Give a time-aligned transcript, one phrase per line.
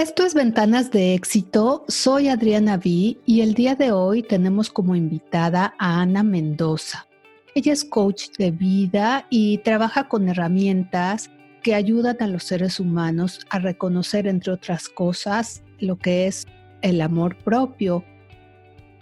[0.00, 1.84] Esto es Ventanas de Éxito.
[1.86, 7.06] Soy Adriana V y el día de hoy tenemos como invitada a Ana Mendoza.
[7.54, 11.30] Ella es coach de vida y trabaja con herramientas
[11.62, 16.46] que ayudan a los seres humanos a reconocer, entre otras cosas, lo que es
[16.80, 18.02] el amor propio.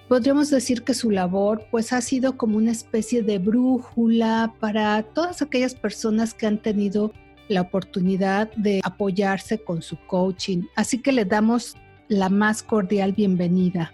[0.08, 5.42] Podríamos decir que su labor pues ha sido como una especie de brújula para todas
[5.42, 7.12] aquellas personas que han tenido
[7.48, 10.64] la oportunidad de apoyarse con su coaching.
[10.76, 11.76] Así que le damos
[12.08, 13.92] la más cordial bienvenida.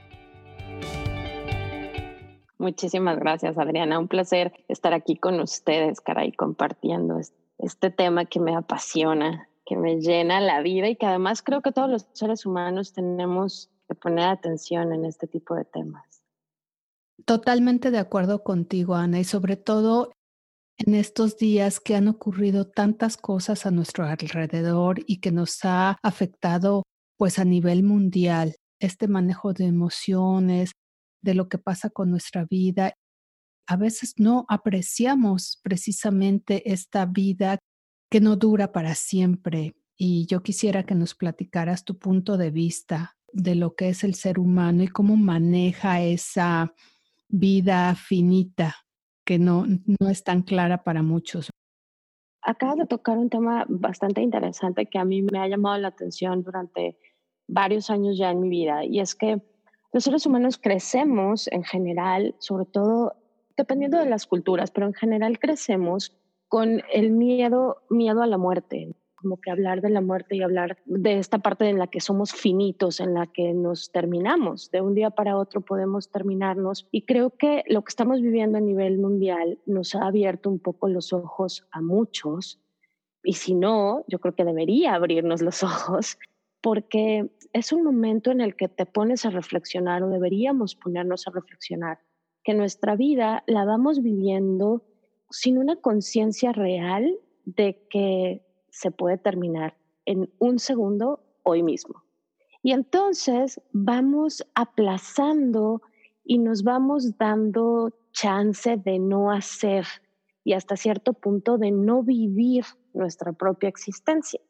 [2.59, 3.99] Muchísimas gracias, Adriana.
[3.99, 7.21] Un placer estar aquí con ustedes, caray, compartiendo
[7.59, 11.73] este tema que me apasiona, que me llena la vida y que además creo que
[11.73, 16.23] todos los seres humanos tenemos que poner atención en este tipo de temas.
[17.25, 20.13] Totalmente de acuerdo contigo, Ana, y sobre todo
[20.79, 25.99] en estos días que han ocurrido tantas cosas a nuestro alrededor y que nos ha
[26.03, 26.83] afectado
[27.17, 30.73] pues a nivel mundial, este manejo de emociones,
[31.23, 32.95] de lo que pasa con nuestra vida.
[33.67, 37.59] A veces no apreciamos precisamente esta vida
[38.11, 39.75] que no dura para siempre.
[39.97, 44.15] Y yo quisiera que nos platicaras tu punto de vista de lo que es el
[44.15, 46.75] ser humano y cómo maneja esa
[47.29, 48.84] vida finita
[49.25, 51.51] que no, no es tan clara para muchos.
[52.43, 56.43] Acabas de tocar un tema bastante interesante que a mí me ha llamado la atención
[56.43, 56.99] durante
[57.49, 59.43] varios años ya en mi vida, y es que
[59.93, 63.15] los seres humanos crecemos en general, sobre todo
[63.57, 66.17] dependiendo de las culturas, pero en general crecemos
[66.49, 68.95] con el miedo, miedo a la muerte
[69.25, 72.33] como que hablar de la muerte y hablar de esta parte en la que somos
[72.35, 76.87] finitos, en la que nos terminamos, de un día para otro podemos terminarnos.
[76.93, 80.89] Y creo que lo que estamos viviendo a nivel mundial nos ha abierto un poco
[80.89, 82.61] los ojos a muchos.
[83.23, 86.19] Y si no, yo creo que debería abrirnos los ojos
[86.61, 91.31] porque es un momento en el que te pones a reflexionar o deberíamos ponernos a
[91.31, 91.99] reflexionar
[92.43, 94.85] que nuestra vida la vamos viviendo
[95.31, 98.43] sin una conciencia real de que
[98.75, 102.03] se puede terminar en un segundo hoy mismo.
[102.61, 105.81] Y entonces vamos aplazando
[106.25, 109.87] y nos vamos dando chance de no hacer
[110.43, 114.41] y hasta cierto punto de no vivir nuestra propia existencia.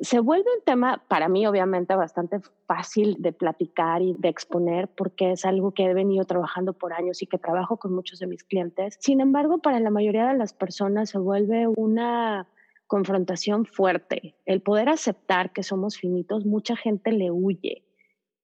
[0.00, 5.32] Se vuelve un tema para mí obviamente bastante fácil de platicar y de exponer porque
[5.32, 8.44] es algo que he venido trabajando por años y que trabajo con muchos de mis
[8.44, 8.96] clientes.
[9.00, 12.46] Sin embargo, para la mayoría de las personas se vuelve una
[12.88, 14.34] confrontación fuerte.
[14.44, 17.84] El poder aceptar que somos finitos, mucha gente le huye,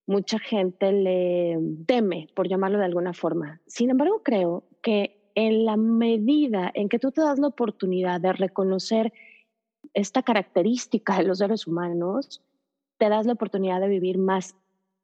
[0.07, 3.61] mucha gente le teme, por llamarlo de alguna forma.
[3.67, 8.33] Sin embargo, creo que en la medida en que tú te das la oportunidad de
[8.33, 9.13] reconocer
[9.95, 12.43] esta característica de los seres humanos,
[12.99, 14.55] te das la oportunidad de vivir más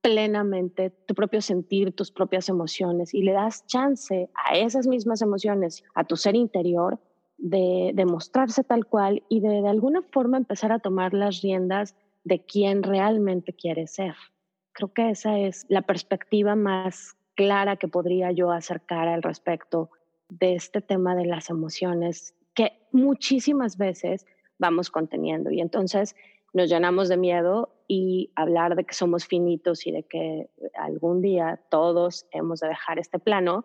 [0.03, 5.83] plenamente tu propio sentir, tus propias emociones y le das chance a esas mismas emociones,
[5.95, 6.99] a tu ser interior,
[7.41, 11.97] de, de mostrarse tal cual y de de alguna forma empezar a tomar las riendas
[12.25, 14.15] de quién realmente quiere ser.
[14.73, 19.91] Creo que esa es la perspectiva más clara que podría yo acercar al respecto
[20.29, 24.27] de este tema de las emociones que muchísimas veces
[24.59, 26.15] vamos conteniendo y entonces
[26.53, 31.61] nos llenamos de miedo y hablar de que somos finitos y de que algún día
[31.71, 33.65] todos hemos de dejar este plano,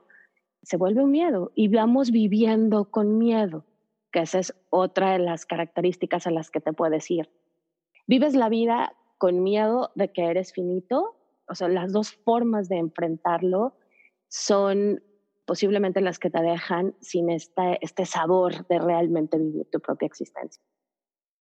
[0.65, 3.65] se vuelve un miedo y vamos viviendo con miedo,
[4.11, 7.29] que esa es otra de las características a las que te puedes ir.
[8.07, 11.15] Vives la vida con miedo de que eres finito,
[11.47, 13.77] o sea, las dos formas de enfrentarlo
[14.27, 15.01] son
[15.45, 20.61] posiblemente las que te dejan sin este, este sabor de realmente vivir tu propia existencia.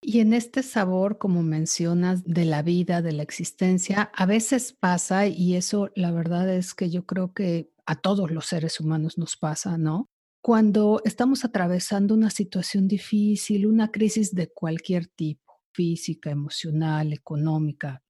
[0.02, 5.26] Y en este sabor, como mencionas, de la vida, de la existencia, a veces pasa,
[5.26, 9.36] y eso la verdad es que yo creo que a todos los seres humanos nos
[9.36, 10.10] pasa, ¿no?
[10.42, 18.02] Cuando estamos atravesando una situación difícil, una crisis de cualquier tipo, física, emocional, económica,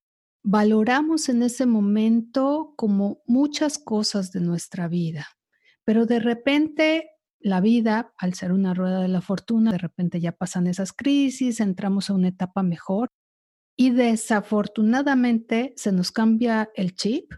[0.42, 5.28] valoramos en ese momento como muchas cosas de nuestra vida,
[5.84, 7.10] pero de repente
[7.40, 11.60] la vida, al ser una rueda de la fortuna, de repente ya pasan esas crisis,
[11.60, 13.10] entramos a una etapa mejor
[13.76, 17.32] y desafortunadamente se nos cambia el chip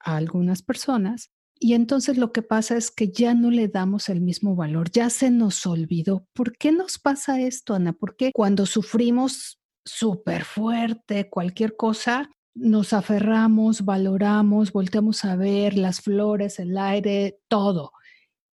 [0.00, 1.31] a algunas personas
[1.62, 5.10] y entonces lo que pasa es que ya no le damos el mismo valor, ya
[5.10, 6.26] se nos olvidó.
[6.32, 7.92] ¿Por qué nos pasa esto, Ana?
[7.92, 16.58] Porque cuando sufrimos súper fuerte cualquier cosa, nos aferramos, valoramos, volteamos a ver las flores,
[16.58, 17.92] el aire, todo.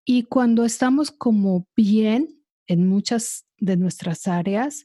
[0.05, 4.84] Y cuando estamos como bien en muchas de nuestras áreas,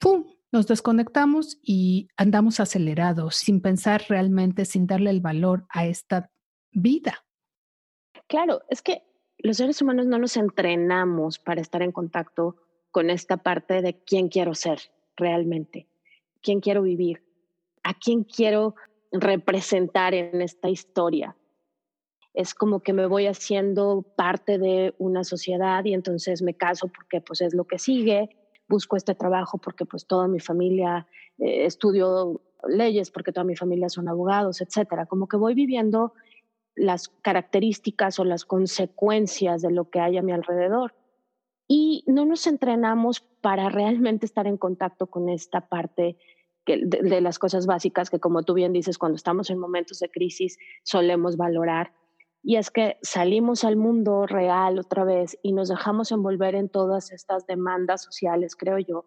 [0.00, 0.24] ¡pum!
[0.50, 6.30] nos desconectamos y andamos acelerados, sin pensar realmente, sin darle el valor a esta
[6.72, 7.24] vida.
[8.26, 9.02] Claro, es que
[9.38, 12.56] los seres humanos no nos entrenamos para estar en contacto
[12.90, 14.80] con esta parte de quién quiero ser
[15.16, 15.86] realmente,
[16.42, 17.22] quién quiero vivir,
[17.82, 18.74] a quién quiero
[19.12, 21.36] representar en esta historia.
[22.34, 27.20] Es como que me voy haciendo parte de una sociedad y entonces me caso porque
[27.20, 28.28] pues es lo que sigue,
[28.68, 31.06] busco este trabajo porque pues toda mi familia
[31.38, 31.68] eh,
[32.68, 35.06] leyes, porque toda mi familia son abogados, etcétera.
[35.06, 36.12] Como que voy viviendo
[36.78, 40.94] las características o las consecuencias de lo que hay a mi alrededor.
[41.66, 46.16] Y no nos entrenamos para realmente estar en contacto con esta parte
[46.66, 50.58] de, las cosas básicas que, como tú bien dices, cuando estamos en momentos de crisis
[50.82, 51.92] solemos valorar.
[52.42, 57.10] Y es que salimos al mundo real otra vez y nos dejamos envolver en todas
[57.10, 59.06] estas demandas sociales, creo yo,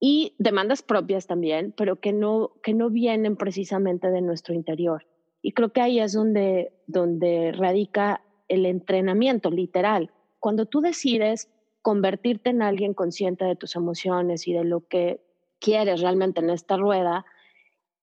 [0.00, 5.06] y demandas propias también, pero que no, que no vienen precisamente de nuestro interior.
[5.44, 10.10] Y creo que ahí es donde, donde radica el entrenamiento literal.
[10.40, 11.50] Cuando tú decides
[11.82, 15.20] convertirte en alguien consciente de tus emociones y de lo que
[15.60, 17.26] quieres realmente en esta rueda,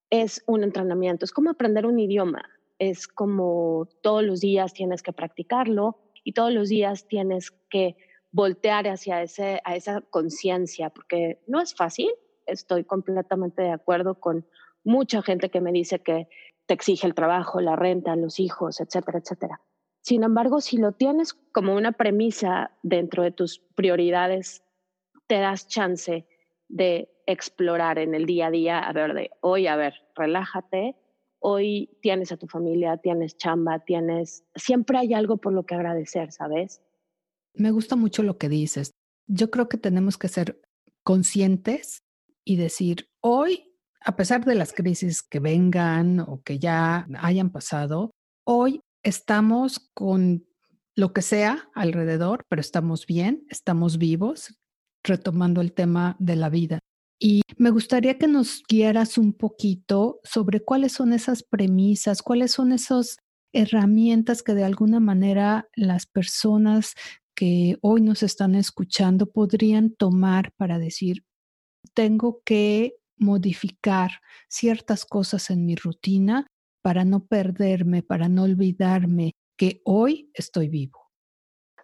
[0.08, 2.48] es un entrenamiento, es como aprender un idioma,
[2.78, 7.96] es como todos los días tienes que practicarlo y todos los días tienes que
[8.30, 12.08] voltear hacia ese, a esa conciencia, porque no es fácil,
[12.46, 14.46] estoy completamente de acuerdo con
[14.84, 16.28] mucha gente que me dice que
[16.66, 19.60] te exige el trabajo, la renta, los hijos, etcétera, etcétera.
[20.02, 24.64] Sin embargo, si lo tienes como una premisa dentro de tus prioridades,
[25.28, 26.26] te das chance
[26.68, 30.96] de explorar en el día a día, a ver, de hoy, a ver, relájate,
[31.38, 36.32] hoy tienes a tu familia, tienes chamba, tienes, siempre hay algo por lo que agradecer,
[36.32, 36.82] ¿sabes?
[37.54, 38.92] Me gusta mucho lo que dices.
[39.26, 40.60] Yo creo que tenemos que ser
[41.04, 42.02] conscientes
[42.44, 43.71] y decir, hoy,
[44.04, 48.10] a pesar de las crisis que vengan o que ya hayan pasado,
[48.44, 50.46] hoy estamos con
[50.94, 54.58] lo que sea alrededor, pero estamos bien, estamos vivos,
[55.02, 56.78] retomando el tema de la vida.
[57.18, 62.72] Y me gustaría que nos guiaras un poquito sobre cuáles son esas premisas, cuáles son
[62.72, 63.16] esas
[63.54, 66.94] herramientas que de alguna manera las personas
[67.34, 71.24] que hoy nos están escuchando podrían tomar para decir,
[71.94, 74.10] tengo que modificar
[74.48, 76.46] ciertas cosas en mi rutina
[76.82, 81.10] para no perderme, para no olvidarme que hoy estoy vivo.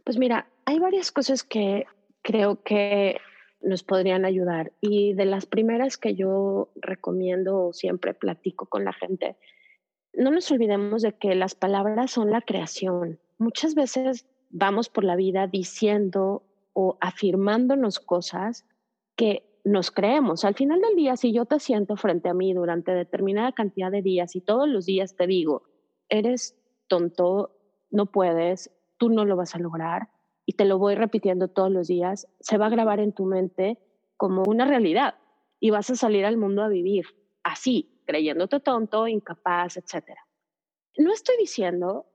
[0.04, 1.86] Pues mira, hay varias cosas que
[2.22, 3.18] creo que
[3.60, 4.72] nos podrían ayudar.
[4.80, 9.36] Y de las primeras que yo recomiendo o siempre platico con la gente,
[10.12, 13.20] no nos olvidemos de que las palabras son la creación.
[13.38, 16.42] Muchas veces vamos por la vida diciendo
[16.72, 18.64] o afirmándonos cosas
[19.16, 20.44] que nos creemos.
[20.44, 24.02] Al final del día, si yo te siento frente a mí durante determinada cantidad de
[24.02, 25.62] días y todos los días te digo,
[26.08, 26.56] eres
[26.88, 27.56] tonto,
[27.90, 30.08] no puedes, tú no lo vas a lograr,
[30.48, 33.78] y te lo voy repitiendo todos los días, se va a grabar en tu mente
[34.16, 35.16] como una realidad
[35.60, 37.04] y vas a salir al mundo a vivir
[37.42, 40.16] así, creyéndote tonto, incapaz, etc.
[40.96, 42.06] No estoy diciendo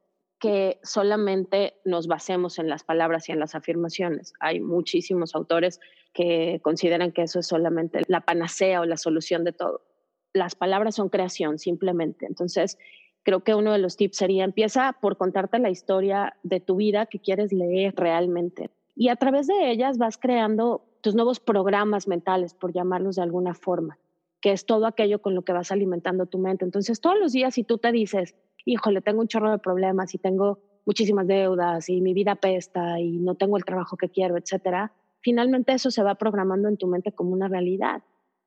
[0.43, 4.33] que solamente nos basemos en las palabras y en las afirmaciones.
[4.41, 5.79] Hay muchísimos autores
[6.11, 9.85] que consideran que eso es solamente la panacea o la solución de todo.
[10.33, 12.25] Las palabras son creación, simplemente.
[12.25, 12.77] Entonces,
[13.23, 17.05] creo que uno de los tips sería empieza por contarte la historia de tu vida
[17.05, 18.69] que quieres leer realmente.
[18.97, 23.53] Y a través de ellas vas creando tus nuevos programas mentales, por llamarlos de alguna
[23.53, 23.97] forma,
[24.41, 26.65] que es todo aquello con lo que vas alimentando tu mente.
[26.65, 30.17] Entonces, todos los días, si tú te dices, híjole, tengo un chorro de problemas y
[30.17, 34.93] tengo muchísimas deudas y mi vida pesta y no tengo el trabajo que quiero, etcétera,
[35.21, 38.03] finalmente eso se va programando en tu mente como una realidad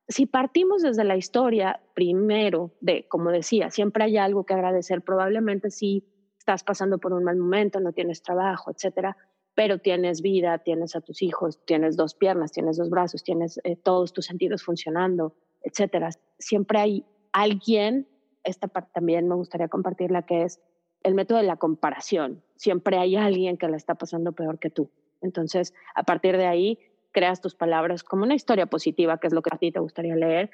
[0.09, 5.69] si partimos desde la historia, primero, de, como decía, siempre hay algo que agradecer, probablemente
[5.69, 6.05] si
[6.39, 9.17] estás pasando por un mal momento, no tienes trabajo, etcétera,
[9.53, 13.75] pero tienes vida, tienes a tus hijos, tienes dos piernas, tienes dos brazos, tienes eh,
[13.75, 16.09] todos tus sentidos funcionando, etcétera.
[16.39, 18.07] Siempre hay alguien,
[18.47, 20.61] esta parte también me gustaría compartirla, que es
[21.03, 22.43] el método de la comparación.
[22.55, 24.89] Siempre hay alguien que la está pasando peor que tú.
[25.21, 26.79] Entonces, a partir de ahí,
[27.11, 30.15] creas tus palabras como una historia positiva, que es lo que a ti te gustaría
[30.15, 30.49] leer,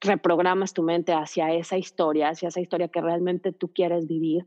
[0.00, 4.46] reprogramas tu mente hacia esa historia, hacia esa historia que realmente tú quieres vivir.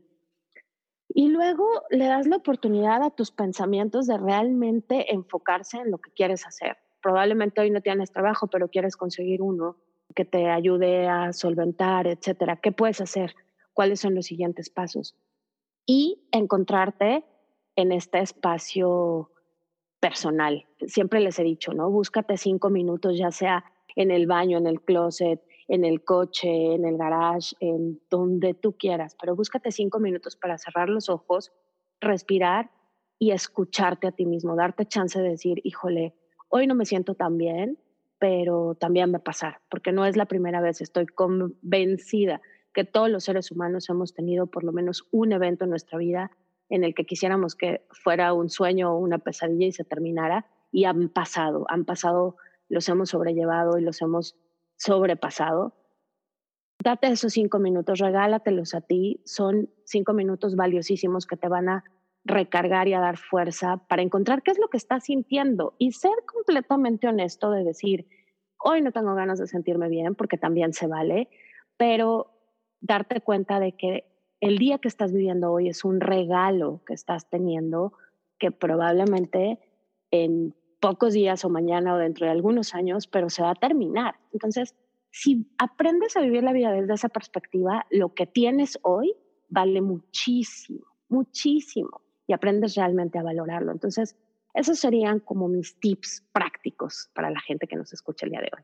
[1.08, 6.10] Y luego le das la oportunidad a tus pensamientos de realmente enfocarse en lo que
[6.12, 6.76] quieres hacer.
[7.02, 9.76] Probablemente hoy no tienes trabajo, pero quieres conseguir uno
[10.18, 12.56] que te ayude a solventar, etcétera.
[12.56, 13.36] ¿Qué puedes hacer?
[13.72, 15.14] ¿Cuáles son los siguientes pasos?
[15.86, 17.24] Y encontrarte
[17.76, 19.30] en este espacio
[20.00, 20.66] personal.
[20.88, 21.88] Siempre les he dicho, ¿no?
[21.88, 26.84] Búscate cinco minutos, ya sea en el baño, en el closet, en el coche, en
[26.84, 31.52] el garage, en donde tú quieras, pero búscate cinco minutos para cerrar los ojos,
[32.00, 32.72] respirar
[33.20, 36.12] y escucharte a ti mismo, darte chance de decir, híjole,
[36.48, 37.78] hoy no me siento tan bien,
[38.18, 42.40] pero también va a pasar, porque no es la primera vez, estoy convencida
[42.74, 46.30] que todos los seres humanos hemos tenido por lo menos un evento en nuestra vida
[46.68, 50.84] en el que quisiéramos que fuera un sueño o una pesadilla y se terminara, y
[50.84, 52.36] han pasado, han pasado,
[52.68, 54.36] los hemos sobrellevado y los hemos
[54.76, 55.74] sobrepasado.
[56.82, 61.84] Date esos cinco minutos, regálatelos a ti, son cinco minutos valiosísimos que te van a
[62.24, 66.12] recargar y a dar fuerza para encontrar qué es lo que estás sintiendo y ser
[66.26, 68.06] completamente honesto de decir,
[68.62, 71.28] hoy no tengo ganas de sentirme bien, porque también se vale,
[71.76, 72.32] pero
[72.80, 74.04] darte cuenta de que
[74.40, 77.92] el día que estás viviendo hoy es un regalo que estás teniendo
[78.38, 79.58] que probablemente
[80.10, 84.14] en pocos días o mañana o dentro de algunos años, pero se va a terminar.
[84.32, 84.76] Entonces,
[85.10, 89.14] si aprendes a vivir la vida desde esa perspectiva, lo que tienes hoy
[89.48, 93.72] vale muchísimo, muchísimo, y aprendes realmente a valorarlo.
[93.72, 94.16] Entonces,
[94.54, 98.50] esos serían como mis tips prácticos para la gente que nos escucha el día de
[98.56, 98.62] hoy.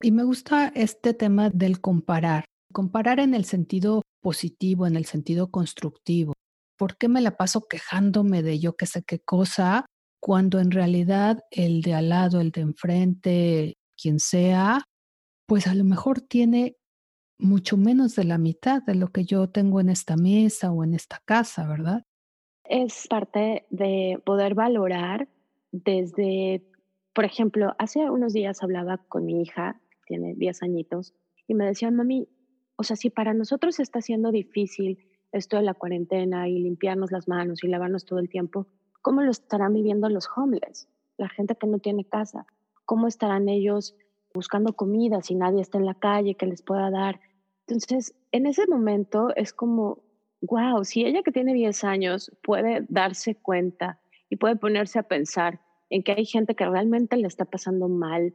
[0.00, 5.50] Y me gusta este tema del comparar, comparar en el sentido positivo, en el sentido
[5.50, 6.32] constructivo.
[6.78, 9.86] ¿Por qué me la paso quejándome de yo qué sé qué cosa
[10.20, 14.84] cuando en realidad el de al lado, el de enfrente, quien sea,
[15.46, 16.76] pues a lo mejor tiene
[17.38, 20.94] mucho menos de la mitad de lo que yo tengo en esta mesa o en
[20.94, 22.04] esta casa, ¿verdad?
[22.74, 25.28] Es parte de poder valorar
[25.72, 26.64] desde,
[27.12, 31.12] por ejemplo, hace unos días hablaba con mi hija, tiene 10 añitos,
[31.46, 32.28] y me decía, mami,
[32.76, 34.98] o sea, si para nosotros está siendo difícil
[35.32, 38.66] esto de la cuarentena y limpiarnos las manos y lavarnos todo el tiempo,
[39.02, 40.88] ¿Cómo lo estarán viviendo los homeless,
[41.18, 42.46] la gente que no tiene casa?
[42.84, 43.96] ¿Cómo estarán ellos
[44.32, 47.20] buscando comida si nadie está en la calle que les pueda dar?
[47.66, 50.01] Entonces, en ese momento es como,
[50.42, 55.60] wow, si ella que tiene 10 años puede darse cuenta y puede ponerse a pensar
[55.88, 58.34] en que hay gente que realmente le está pasando mal.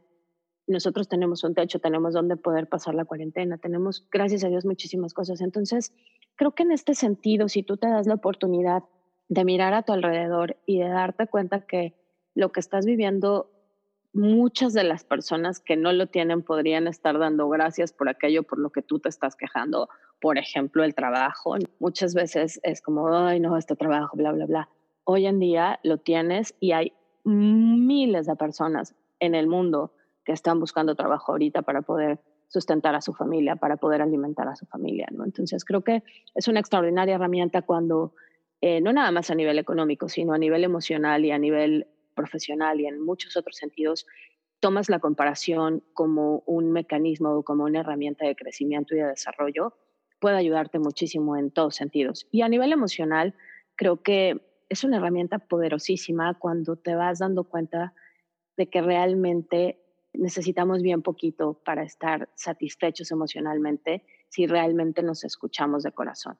[0.66, 5.12] Nosotros tenemos un techo, tenemos donde poder pasar la cuarentena, tenemos, gracias a Dios, muchísimas
[5.12, 5.40] cosas.
[5.40, 5.92] Entonces,
[6.36, 8.84] creo que en este sentido, si tú te das la oportunidad
[9.28, 11.94] de mirar a tu alrededor y de darte cuenta que
[12.34, 13.50] lo que estás viviendo,
[14.12, 18.58] muchas de las personas que no lo tienen podrían estar dando gracias por aquello por
[18.58, 19.88] lo que tú te estás quejando.
[20.20, 21.56] Por ejemplo, el trabajo.
[21.78, 24.68] Muchas veces es como, ay, no, este trabajo, bla, bla, bla.
[25.04, 26.92] Hoy en día lo tienes y hay
[27.24, 29.92] miles de personas en el mundo
[30.24, 34.56] que están buscando trabajo ahorita para poder sustentar a su familia, para poder alimentar a
[34.56, 35.06] su familia.
[35.10, 35.24] ¿no?
[35.24, 36.02] Entonces, creo que
[36.34, 38.14] es una extraordinaria herramienta cuando
[38.60, 42.80] eh, no nada más a nivel económico, sino a nivel emocional y a nivel profesional
[42.80, 44.06] y en muchos otros sentidos,
[44.60, 49.74] tomas la comparación como un mecanismo o como una herramienta de crecimiento y de desarrollo,
[50.20, 52.26] puede ayudarte muchísimo en todos sentidos.
[52.30, 53.34] Y a nivel emocional,
[53.76, 57.94] creo que es una herramienta poderosísima cuando te vas dando cuenta
[58.56, 59.80] de que realmente
[60.12, 66.38] necesitamos bien poquito para estar satisfechos emocionalmente si realmente nos escuchamos de corazón.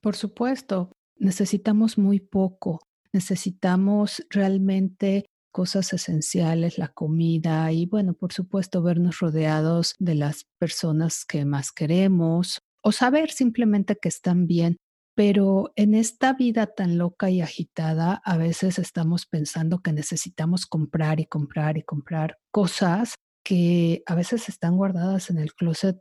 [0.00, 2.80] Por supuesto, necesitamos muy poco,
[3.12, 11.24] necesitamos realmente cosas esenciales, la comida y bueno, por supuesto, vernos rodeados de las personas
[11.24, 14.76] que más queremos o saber simplemente que están bien.
[15.16, 21.20] Pero en esta vida tan loca y agitada, a veces estamos pensando que necesitamos comprar
[21.20, 26.00] y comprar y comprar cosas que a veces están guardadas en el closet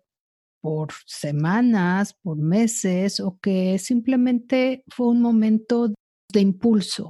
[0.62, 5.94] por semanas, por meses o que simplemente fue un momento
[6.32, 7.10] de impulso.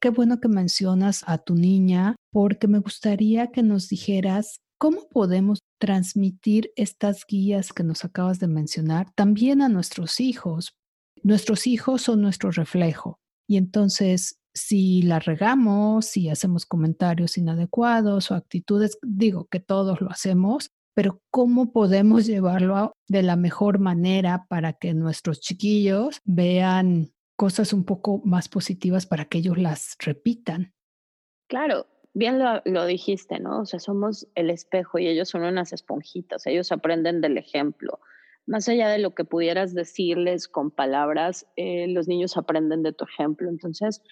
[0.00, 5.60] Qué bueno que mencionas a tu niña porque me gustaría que nos dijeras cómo podemos
[5.82, 10.76] transmitir estas guías que nos acabas de mencionar también a nuestros hijos.
[11.24, 18.36] Nuestros hijos son nuestro reflejo y entonces si la regamos, si hacemos comentarios inadecuados o
[18.36, 24.74] actitudes, digo que todos lo hacemos, pero ¿cómo podemos llevarlo de la mejor manera para
[24.74, 30.74] que nuestros chiquillos vean cosas un poco más positivas para que ellos las repitan?
[31.48, 33.60] Claro, bien lo, dijiste, ¿no?
[33.60, 38.00] O sea, somos el espejo y ellos son unas esponjitas, ellos aprenden del ejemplo.
[38.46, 43.04] Más allá de lo que pudieras decirles con palabras, eh, los niños aprenden de tu
[43.04, 43.48] ejemplo.
[43.48, 44.02] Entonces,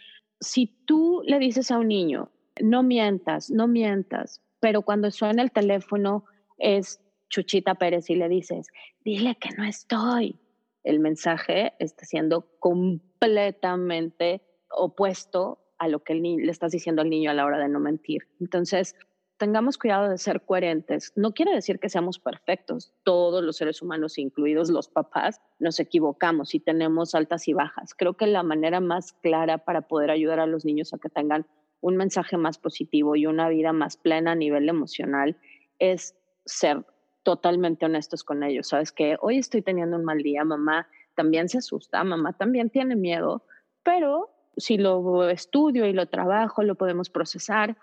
[0.41, 2.31] si tú le dices a un niño,
[2.63, 6.25] no mientas, no mientas, pero cuando suena el teléfono,
[6.59, 8.69] es Chuchita Pérez y le dices,
[9.05, 10.39] dile que no estoy.
[10.85, 17.35] El mensaje está siendo completamente opuesto a lo que le estás diciendo al niño a
[17.35, 18.29] la hora de no mentir.
[18.39, 18.95] Entonces,
[19.39, 21.15] tengamos cuidado de ser coherentes.
[21.17, 22.93] No quiere decir que seamos perfectos.
[23.03, 27.95] Todos los seres humanos, incluidos los papás, nos equivocamos y tenemos altas y bajas.
[27.95, 31.47] Creo que la manera más clara para poder ayudar a los niños a que tengan
[31.81, 35.39] un mensaje más positivo y una vida más plena a nivel emocional
[35.79, 36.85] es ser
[37.23, 38.69] totalmente honestos con ellos.
[38.69, 42.95] Sabes que hoy estoy teniendo un mal día, mamá también se asusta, mamá también tiene
[42.95, 43.43] miedo,
[43.83, 44.29] pero
[44.61, 47.77] si lo estudio y lo trabajo, lo podemos procesar.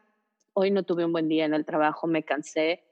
[0.54, 2.84] Hoy no tuve un buen día en el trabajo, me cansé.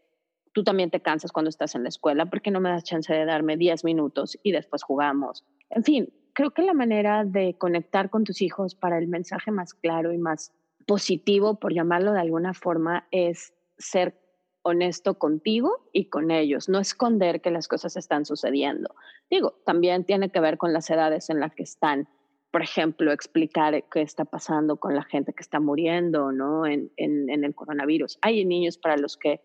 [0.52, 3.26] Tú también te cansas cuando estás en la escuela porque no me das chance de
[3.26, 5.44] darme 10 minutos y después jugamos.
[5.70, 9.74] En fin, creo que la manera de conectar con tus hijos para el mensaje más
[9.74, 10.54] claro y más
[10.86, 14.20] positivo, por llamarlo de alguna forma, es ser
[14.62, 18.96] honesto contigo y con ellos, no esconder que las cosas están sucediendo.
[19.30, 22.08] Digo, también tiene que ver con las edades en las que están.
[22.56, 26.66] Por ejemplo, explicar qué está pasando con la gente que está muriendo ¿no?
[26.66, 28.18] en, en el coronavirus.
[28.22, 29.42] Hay niños para los que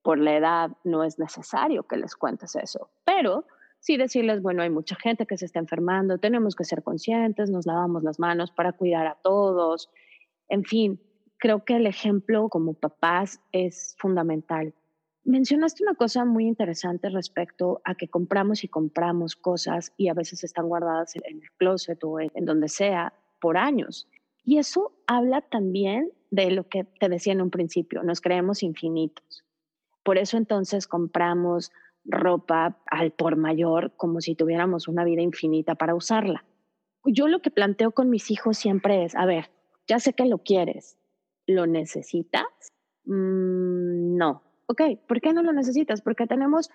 [0.00, 3.44] por la edad no es necesario que les cuentes eso, pero
[3.80, 7.66] sí decirles, bueno, hay mucha gente que se está enfermando, tenemos que ser conscientes, nos
[7.66, 9.90] lavamos las manos para cuidar a todos,
[10.48, 10.98] en fin,
[11.36, 14.72] creo que el ejemplo como papás es fundamental.
[15.24, 20.44] Mencionaste una cosa muy interesante respecto a que compramos y compramos cosas y a veces
[20.44, 24.06] están guardadas en el closet o en, donde sea por años.
[24.44, 29.44] Y eso habla también de lo que te decía en un principio, nos creemos infinitos.
[30.02, 31.72] Por eso entonces compramos
[32.04, 36.44] ropa al por mayor como si tuviéramos una vida infinita para usarla.
[37.06, 39.50] Yo lo que planteo con mis hijos siempre es, a ver,
[39.86, 40.98] ya sé que lo quieres,
[41.46, 42.44] ¿lo necesitas?
[43.06, 44.42] Mm, no.
[44.66, 46.02] Ok, ¿por qué no lo necesitas?
[46.02, 46.70] Porque tenemos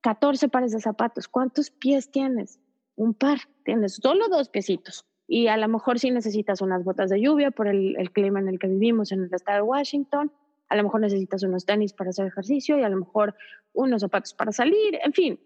[0.00, 1.28] 14 pares de zapatos.
[1.28, 2.60] ¿Cuántos pies tienes?
[2.94, 3.38] Un par.
[3.64, 5.04] Tienes solo dos piecitos.
[5.28, 8.48] Y a lo mejor sí necesitas unas botas de lluvia por el, el clima en
[8.48, 10.32] el que vivimos en el estado de Washington.
[10.68, 13.34] A lo mejor necesitas unos tenis para hacer ejercicio y a lo mejor
[13.72, 14.98] unos zapatos para salir.
[15.02, 15.40] En fin,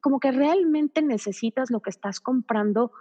[0.00, 2.92] como que realmente necesitas lo que estás comprando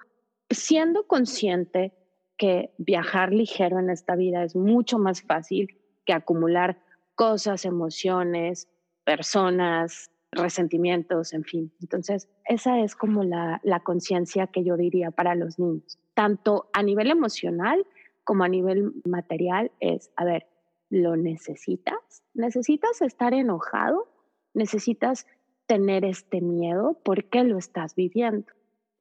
[0.50, 1.94] siendo consciente
[2.38, 6.80] que viajar ligero en esta vida es mucho más fácil que acumular
[7.16, 8.68] cosas, emociones,
[9.04, 11.74] personas, resentimientos, en fin.
[11.82, 16.84] Entonces, esa es como la, la conciencia que yo diría para los niños, tanto a
[16.84, 17.86] nivel emocional
[18.24, 20.48] como a nivel material, es, a ver,
[20.90, 22.24] ¿lo necesitas?
[22.34, 24.08] ¿Necesitas estar enojado?
[24.54, 25.28] ¿Necesitas
[25.68, 27.00] tener este miedo?
[27.04, 28.46] ¿Por qué lo estás viviendo?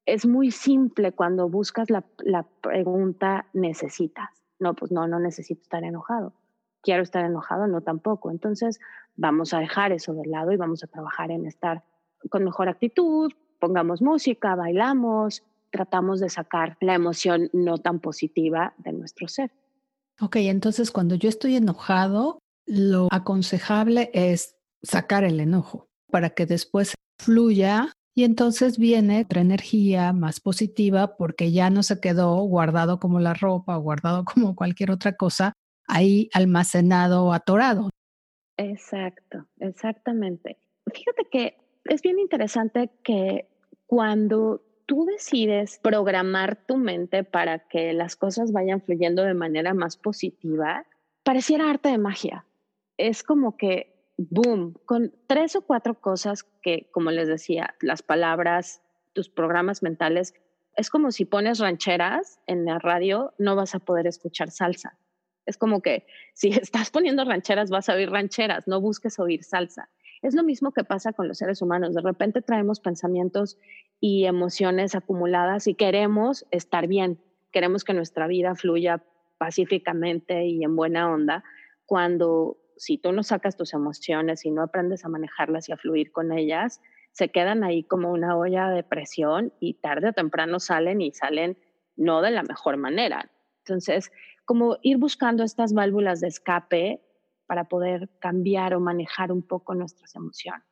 [0.06, 2.04] es muy simple cuando buscas la,
[2.60, 4.30] pregunta necesitas.
[4.58, 6.32] No, pues no, no necesito estar enojado.
[6.84, 8.30] Quiero estar enojado, no tampoco.
[8.30, 8.78] Entonces
[9.16, 11.82] vamos a dejar eso de lado y vamos a trabajar en estar
[12.30, 18.92] con mejor actitud, pongamos música, bailamos, tratamos de sacar la emoción no tan positiva de
[18.92, 19.50] nuestro ser.
[20.20, 26.94] Ok, entonces cuando yo estoy enojado, lo aconsejable es sacar el enojo para que después
[27.18, 33.18] fluya y entonces viene otra energía más positiva porque ya no se quedó guardado como
[33.18, 35.52] la ropa o guardado como cualquier otra cosa
[35.86, 37.90] ahí almacenado o atorado.
[38.56, 40.58] Exacto, exactamente.
[40.92, 43.48] Fíjate que es bien interesante que
[43.86, 49.96] cuando tú decides programar tu mente para que las cosas vayan fluyendo de manera más
[49.96, 50.86] positiva,
[51.24, 52.46] pareciera arte de magia.
[52.96, 58.82] Es como que boom, con tres o cuatro cosas que, como les decía, las palabras,
[59.12, 60.34] tus programas mentales,
[60.76, 64.98] es como si pones rancheras en la radio, no vas a poder escuchar salsa.
[65.46, 69.88] Es como que si estás poniendo rancheras, vas a oír rancheras, no busques oír salsa.
[70.22, 71.94] Es lo mismo que pasa con los seres humanos.
[71.94, 73.58] De repente traemos pensamientos
[74.00, 77.20] y emociones acumuladas y queremos estar bien,
[77.52, 79.02] queremos que nuestra vida fluya
[79.38, 81.44] pacíficamente y en buena onda,
[81.86, 86.10] cuando si tú no sacas tus emociones y no aprendes a manejarlas y a fluir
[86.12, 86.80] con ellas,
[87.12, 91.56] se quedan ahí como una olla de presión y tarde o temprano salen y salen
[91.96, 93.30] no de la mejor manera.
[93.66, 94.12] Entonces,
[94.44, 97.00] como ir buscando estas válvulas de escape
[97.46, 100.64] para poder cambiar o manejar un poco nuestras emociones.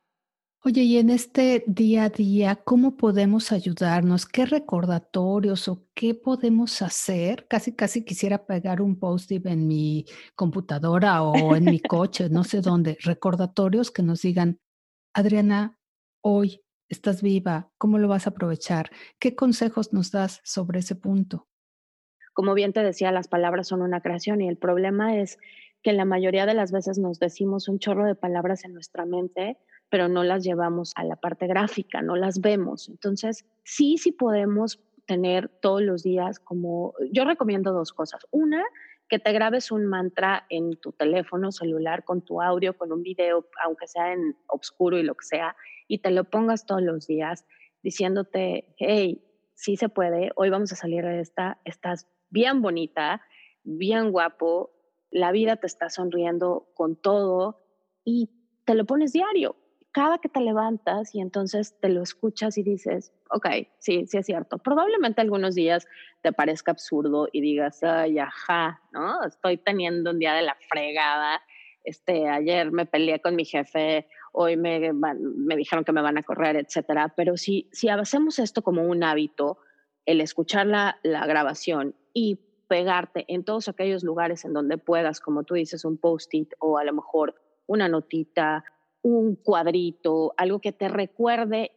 [0.65, 4.25] Oye, y en este día a día, ¿cómo podemos ayudarnos?
[4.25, 7.47] ¿Qué recordatorios o qué podemos hacer?
[7.49, 12.61] Casi, casi quisiera pegar un post-it en mi computadora o en mi coche, no sé
[12.61, 12.97] dónde.
[13.01, 14.61] Recordatorios que nos digan,
[15.13, 15.77] Adriana,
[16.21, 18.89] hoy estás viva, ¿cómo lo vas a aprovechar?
[19.19, 21.49] ¿Qué consejos nos das sobre ese punto?
[22.33, 25.39] Como bien te decía, las palabras son una creación y el problema es
[25.81, 29.57] que la mayoría de las veces nos decimos un chorro de palabras en nuestra mente
[29.93, 32.89] pero no las llevamos a la parte gráfica, no las vemos.
[32.89, 38.25] Entonces, sí, sí podemos tener todos los días como, yo recomiendo dos cosas.
[38.31, 38.63] Una,
[39.07, 43.47] que te grabes un mantra en tu teléfono celular con tu audio, con un video,
[43.63, 45.55] aunque sea en oscuro y lo que sea,
[45.87, 47.45] y te lo pongas todos los días
[47.83, 53.21] diciéndote, hey, sí se puede, hoy vamos a salir de esta, estás bien bonita,
[53.63, 54.71] bien guapo,
[55.11, 57.61] la vida te está sonriendo con todo
[58.03, 58.31] y
[58.65, 59.55] te lo pones diario.
[59.91, 64.25] Cada que te levantas y entonces te lo escuchas y dices, ok, sí, sí es
[64.25, 64.57] cierto.
[64.57, 65.87] Probablemente algunos días
[66.23, 69.23] te parezca absurdo y digas, ay, ajá, ¿no?
[69.23, 71.39] Estoy teniendo un día de la fregada.
[71.83, 76.23] Este, ayer me peleé con mi jefe, hoy me, me dijeron que me van a
[76.23, 77.13] correr, etcétera.
[77.15, 79.59] Pero si, si hacemos esto como un hábito,
[80.05, 85.43] el escuchar la, la grabación y pegarte en todos aquellos lugares en donde puedas, como
[85.43, 87.35] tú dices, un post-it o a lo mejor
[87.67, 88.63] una notita,
[89.01, 91.71] un cuadrito, algo que te recuerde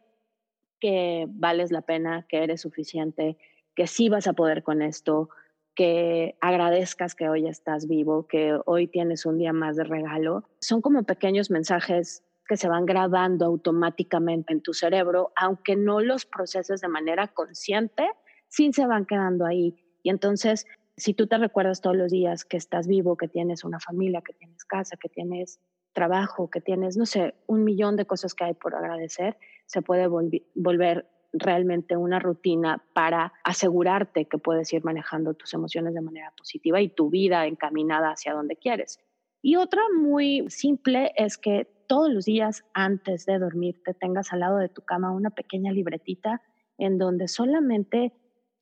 [0.79, 3.37] que vales la pena, que eres suficiente,
[3.75, 5.29] que sí vas a poder con esto,
[5.75, 10.43] que agradezcas que hoy estás vivo, que hoy tienes un día más de regalo.
[10.59, 16.25] Son como pequeños mensajes que se van grabando automáticamente en tu cerebro, aunque no los
[16.25, 18.09] proceses de manera consciente,
[18.47, 19.75] sí se van quedando ahí.
[20.03, 23.79] Y entonces, si tú te recuerdas todos los días que estás vivo, que tienes una
[23.79, 25.59] familia, que tienes casa, que tienes
[25.93, 30.07] trabajo, que tienes, no sé, un millón de cosas que hay por agradecer, se puede
[30.07, 36.81] volver realmente una rutina para asegurarte que puedes ir manejando tus emociones de manera positiva
[36.81, 38.99] y tu vida encaminada hacia donde quieres.
[39.41, 44.41] Y otra muy simple es que todos los días antes de dormir te tengas al
[44.41, 46.41] lado de tu cama una pequeña libretita
[46.77, 48.13] en donde solamente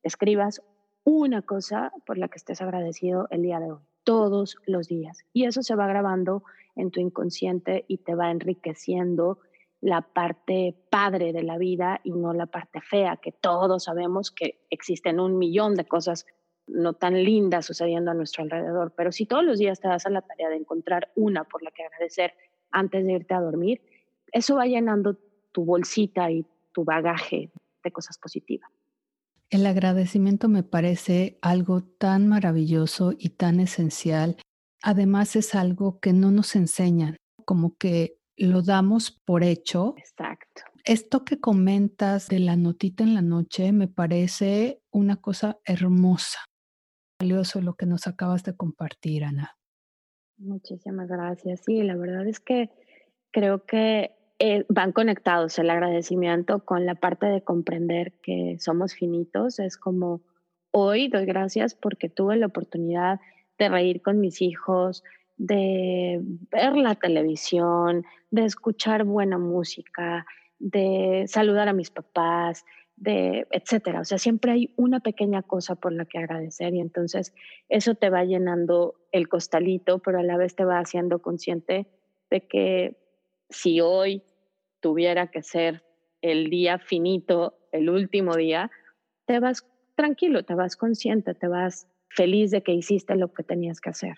[0.02, 0.62] escribas
[1.04, 5.24] una cosa por la que estés agradecido el día de hoy, todos los días.
[5.32, 6.42] Y eso se va grabando
[6.76, 9.38] en tu inconsciente y te va enriqueciendo
[9.80, 14.66] la parte padre de la vida y no la parte fea, que todos sabemos que
[14.70, 16.26] existen un millón de cosas
[16.66, 18.92] no tan lindas sucediendo a nuestro alrededor.
[18.96, 21.70] Pero si todos los días te das a la tarea de encontrar una por la
[21.70, 22.34] que agradecer
[22.76, 23.80] antes de irte a dormir,
[24.32, 25.16] eso va llenando
[25.52, 27.50] tu bolsita y tu bagaje
[27.82, 28.70] de cosas positivas.
[29.50, 34.36] El agradecimiento me parece algo tan maravilloso y tan esencial
[34.86, 39.94] además es algo que no nos enseñan, como que lo damos por hecho.
[39.98, 40.62] Exacto.
[40.84, 46.38] Esto que comentas de la notita en la noche me parece una cosa hermosa.
[47.20, 49.56] Valioso lo que nos acabas de compartir, Ana.
[50.38, 51.60] Muchísimas gracias.
[51.64, 52.70] Sí, la verdad es que
[53.30, 59.58] creo que eh, van conectados el agradecimiento con la parte de comprender que somos finitos.
[59.58, 60.20] Es como
[60.72, 63.18] hoy doy gracias porque tuve la oportunidad
[63.58, 65.02] de reír con mis hijos,
[65.38, 66.20] de
[66.50, 70.26] ver la televisión, de escuchar buena música,
[70.58, 72.64] de saludar a mis papás,
[72.96, 74.00] de etcétera.
[74.00, 77.34] O sea, siempre hay una pequeña cosa por la que agradecer y entonces
[77.68, 81.86] eso te va llenando el costalito, pero a la vez te va haciendo consciente
[82.30, 82.96] de que
[83.50, 84.22] si hoy
[84.80, 85.84] tuviera que ser
[86.22, 88.70] el día finito, el último día,
[89.26, 93.80] te vas tranquilo, te vas consciente, te vas feliz de que hiciste lo que tenías
[93.80, 94.14] que hacer.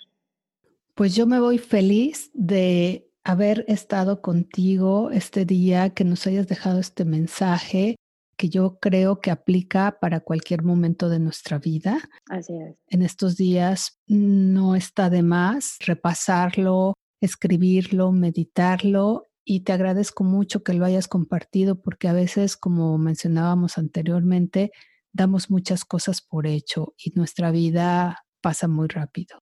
[0.94, 6.80] Pues yo me voy feliz de haber estado contigo este día, que nos hayas dejado
[6.80, 7.96] este mensaje
[8.38, 11.98] que yo creo que aplica para cualquier momento de nuestra vida.
[12.30, 12.76] Así es.
[12.86, 20.72] En estos días no está de más repasarlo, escribirlo, meditarlo y te agradezco mucho que
[20.72, 24.70] lo hayas compartido porque a veces, como mencionábamos anteriormente,
[25.12, 29.40] damos muchas cosas por hecho y nuestra vida pasa muy rápido.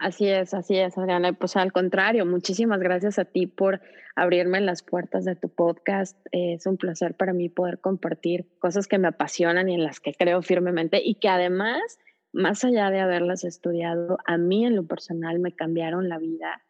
[0.00, 1.34] Así es, así es, Adriana.
[1.34, 3.82] Pues al contrario, muchísimas gracias a ti por
[4.16, 6.16] abrirme las puertas de tu podcast.
[6.32, 10.14] es un placer para mí poder compartir cosas que me apasionan y en las que
[10.14, 11.98] creo firmemente y que además,
[12.32, 16.62] más allá de haberlas estudiado, a mí en lo personal me cambiaron la vida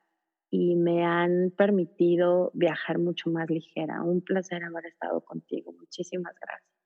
[0.50, 4.02] y me han permitido viajar mucho más ligera.
[4.02, 5.70] Un placer haber estado contigo.
[5.70, 6.79] Muchísimas gracias.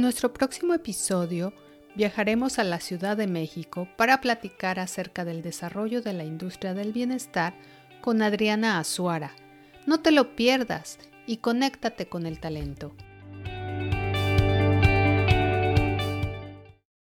[0.00, 1.52] En nuestro próximo episodio
[1.94, 6.94] viajaremos a la Ciudad de México para platicar acerca del desarrollo de la industria del
[6.94, 7.52] bienestar
[8.00, 9.32] con Adriana Azuara.
[9.84, 12.94] No te lo pierdas y conéctate con el talento.